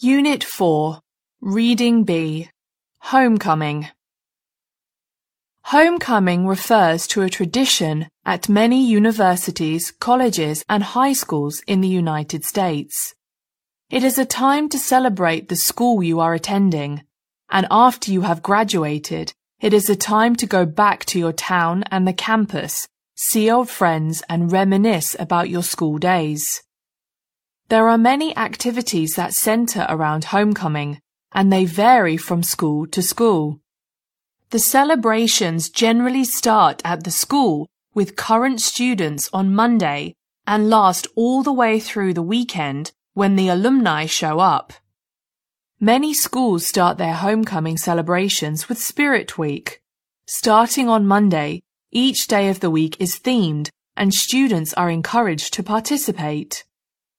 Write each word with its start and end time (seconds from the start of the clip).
Unit 0.00 0.44
4, 0.44 1.00
Reading 1.40 2.04
B, 2.04 2.48
Homecoming. 3.00 3.88
Homecoming 5.62 6.46
refers 6.46 7.08
to 7.08 7.22
a 7.22 7.28
tradition 7.28 8.06
at 8.24 8.48
many 8.48 8.86
universities, 8.86 9.90
colleges 9.90 10.64
and 10.68 10.84
high 10.84 11.14
schools 11.14 11.62
in 11.66 11.80
the 11.80 11.88
United 11.88 12.44
States. 12.44 13.16
It 13.90 14.04
is 14.04 14.18
a 14.18 14.24
time 14.24 14.68
to 14.68 14.78
celebrate 14.78 15.48
the 15.48 15.56
school 15.56 16.00
you 16.00 16.20
are 16.20 16.32
attending, 16.32 17.02
and 17.50 17.66
after 17.68 18.12
you 18.12 18.20
have 18.20 18.40
graduated, 18.40 19.32
it 19.60 19.74
is 19.74 19.90
a 19.90 19.96
time 19.96 20.36
to 20.36 20.46
go 20.46 20.64
back 20.64 21.06
to 21.06 21.18
your 21.18 21.32
town 21.32 21.82
and 21.90 22.06
the 22.06 22.12
campus, 22.12 22.86
see 23.16 23.50
old 23.50 23.68
friends 23.68 24.22
and 24.28 24.52
reminisce 24.52 25.16
about 25.18 25.50
your 25.50 25.64
school 25.64 25.98
days. 25.98 26.62
There 27.68 27.88
are 27.88 27.98
many 27.98 28.34
activities 28.34 29.14
that 29.16 29.34
center 29.34 29.84
around 29.90 30.24
homecoming, 30.24 31.00
and 31.32 31.52
they 31.52 31.66
vary 31.66 32.16
from 32.16 32.42
school 32.42 32.86
to 32.86 33.02
school. 33.02 33.60
The 34.50 34.58
celebrations 34.58 35.68
generally 35.68 36.24
start 36.24 36.80
at 36.82 37.04
the 37.04 37.10
school 37.10 37.68
with 37.92 38.16
current 38.16 38.62
students 38.62 39.28
on 39.34 39.54
Monday 39.54 40.14
and 40.46 40.70
last 40.70 41.06
all 41.14 41.42
the 41.42 41.52
way 41.52 41.78
through 41.78 42.14
the 42.14 42.22
weekend 42.22 42.92
when 43.12 43.36
the 43.36 43.48
alumni 43.48 44.06
show 44.06 44.40
up. 44.40 44.72
Many 45.78 46.14
schools 46.14 46.66
start 46.66 46.96
their 46.96 47.14
homecoming 47.14 47.76
celebrations 47.76 48.70
with 48.70 48.78
Spirit 48.78 49.36
Week. 49.36 49.82
Starting 50.26 50.88
on 50.88 51.06
Monday, 51.06 51.60
each 51.92 52.28
day 52.28 52.48
of 52.48 52.60
the 52.60 52.70
week 52.70 52.96
is 52.98 53.20
themed 53.20 53.68
and 53.94 54.14
students 54.14 54.72
are 54.72 54.88
encouraged 54.88 55.52
to 55.52 55.62
participate. 55.62 56.64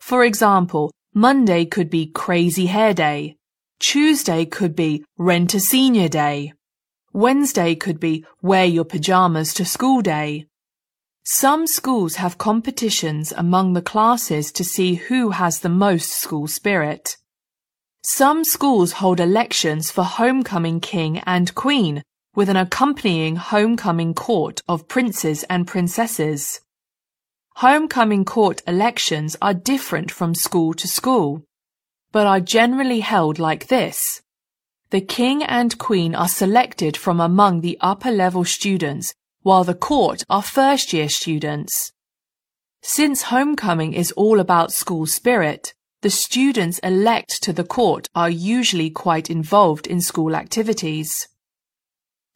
For 0.00 0.24
example, 0.24 0.90
Monday 1.14 1.64
could 1.64 1.90
be 1.90 2.06
Crazy 2.06 2.66
Hair 2.66 2.94
Day. 2.94 3.36
Tuesday 3.78 4.44
could 4.44 4.74
be 4.74 5.04
Rent 5.18 5.54
a 5.54 5.60
Senior 5.60 6.08
Day. 6.08 6.52
Wednesday 7.12 7.74
could 7.74 8.00
be 8.00 8.24
Wear 8.42 8.64
Your 8.64 8.84
Pajamas 8.84 9.54
to 9.54 9.64
School 9.64 10.02
Day. 10.02 10.46
Some 11.24 11.66
schools 11.66 12.16
have 12.16 12.38
competitions 12.38 13.32
among 13.36 13.74
the 13.74 13.82
classes 13.82 14.50
to 14.52 14.64
see 14.64 14.94
who 14.94 15.30
has 15.30 15.60
the 15.60 15.68
most 15.68 16.10
school 16.10 16.46
spirit. 16.46 17.16
Some 18.02 18.44
schools 18.44 18.92
hold 18.92 19.20
elections 19.20 19.90
for 19.90 20.04
homecoming 20.04 20.80
king 20.80 21.18
and 21.20 21.54
queen 21.54 22.02
with 22.34 22.48
an 22.48 22.56
accompanying 22.56 23.36
homecoming 23.36 24.14
court 24.14 24.60
of 24.66 24.88
princes 24.88 25.44
and 25.44 25.66
princesses. 25.66 26.60
Homecoming 27.60 28.24
court 28.24 28.62
elections 28.66 29.36
are 29.42 29.52
different 29.52 30.10
from 30.10 30.34
school 30.34 30.72
to 30.72 30.88
school, 30.88 31.44
but 32.10 32.26
are 32.26 32.40
generally 32.40 33.00
held 33.00 33.38
like 33.38 33.66
this. 33.66 34.22
The 34.88 35.02
king 35.02 35.42
and 35.42 35.76
queen 35.76 36.14
are 36.14 36.26
selected 36.26 36.96
from 36.96 37.20
among 37.20 37.60
the 37.60 37.76
upper 37.82 38.10
level 38.10 38.46
students, 38.46 39.12
while 39.42 39.62
the 39.62 39.74
court 39.74 40.24
are 40.30 40.40
first 40.40 40.94
year 40.94 41.10
students. 41.10 41.92
Since 42.80 43.24
homecoming 43.24 43.92
is 43.92 44.10
all 44.12 44.40
about 44.40 44.72
school 44.72 45.04
spirit, 45.04 45.74
the 46.00 46.08
students 46.08 46.78
elect 46.78 47.42
to 47.42 47.52
the 47.52 47.64
court 47.78 48.08
are 48.14 48.30
usually 48.30 48.88
quite 48.88 49.28
involved 49.28 49.86
in 49.86 50.00
school 50.00 50.34
activities. 50.34 51.28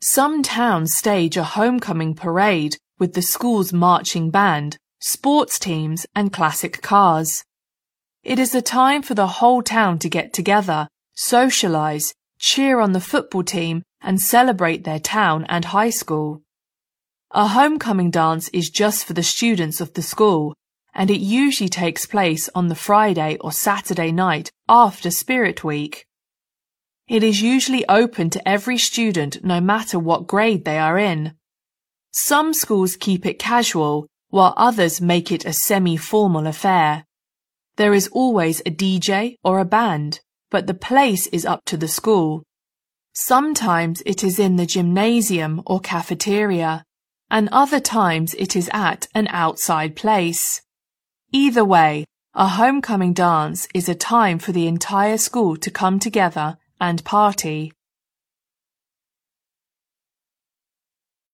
Some 0.03 0.43
towns 0.43 0.95
stage 0.95 1.39
a 1.39 1.45
homecoming 1.45 2.13
parade 2.13 2.77
with 2.99 3.15
the 3.15 3.23
school's 3.23 3.73
marching 3.73 4.31
band, 4.31 4.77
sports 5.07 5.59
teams, 5.59 6.07
and 6.17 6.33
classic 6.33 6.81
cars. 6.81 7.45
It 8.23 8.39
is 8.39 8.55
a 8.55 8.63
time 8.63 9.03
for 9.03 9.13
the 9.13 9.27
whole 9.27 9.61
town 9.61 9.99
to 9.99 10.09
get 10.09 10.33
together, 10.33 10.89
socialize, 11.15 12.15
cheer 12.39 12.81
on 12.81 12.93
the 12.93 13.03
football 13.03 13.43
team, 13.43 13.83
and 14.01 14.19
celebrate 14.19 14.85
their 14.85 14.99
town 14.99 15.45
and 15.51 15.67
high 15.67 15.91
school. 15.91 16.41
A 17.33 17.49
homecoming 17.49 18.11
dance 18.11 18.49
is 18.49 18.71
just 18.71 19.05
for 19.05 19.13
the 19.13 19.23
students 19.23 19.79
of 19.79 19.93
the 19.93 20.01
school, 20.01 20.55
and 20.95 21.11
it 21.11 21.21
usually 21.21 21.69
takes 21.69 22.07
place 22.07 22.49
on 22.55 22.69
the 22.69 22.75
Friday 22.75 23.37
or 23.43 23.53
Saturday 23.53 24.11
night 24.11 24.51
after 24.71 25.11
Spirit 25.11 25.63
Week. 25.63 26.07
It 27.09 27.23
is 27.23 27.43
usually 27.43 27.87
open 27.91 28.31
to 28.31 28.49
every 28.49 28.79
student 28.79 29.45
no 29.45 29.61
matter 29.61 29.99
what 29.99 30.27
grade 30.27 30.65
they 30.65 30.79
are 30.79 30.97
in. 30.97 31.35
Some 32.11 32.55
schools 32.55 32.97
keep 32.97 33.27
it 33.27 33.39
casual 33.39 34.07
while 34.35 34.53
others 34.57 35.01
make 35.01 35.31
it 35.31 35.45
a 35.45 35.53
semi-formal 35.53 36.49
affair. 36.49 37.05
There 37.77 37.95
is 37.95 38.09
always 38.09 38.59
a 38.67 38.71
DJ 38.73 39.37
or 39.45 39.61
a 39.61 39.65
band, 39.65 40.19
but 40.51 40.67
the 40.67 40.75
place 40.75 41.29
is 41.29 41.47
up 41.47 41.65
to 41.67 41.77
the 41.77 41.87
school. 41.87 42.43
Sometimes 43.13 44.03
it 44.05 44.25
is 44.25 44.41
in 44.41 44.57
the 44.57 44.67
gymnasium 44.67 45.63
or 45.67 45.79
cafeteria, 45.79 46.83
and 47.31 47.49
other 47.53 47.79
times 47.79 48.35
it 48.35 48.57
is 48.57 48.69
at 48.73 49.07
an 49.15 49.29
outside 49.29 49.95
place. 49.95 50.61
Either 51.31 51.65
way, 51.65 52.05
a 52.35 52.49
homecoming 52.49 53.13
dance 53.13 53.69
is 53.73 53.89
a 53.89 53.95
time 53.95 54.41
for 54.41 54.51
the 54.51 54.67
entire 54.67 55.17
school 55.17 55.57
to 55.59 55.71
come 55.71 56.01
together 56.01 56.59
and 56.81 57.05
party. 57.05 57.71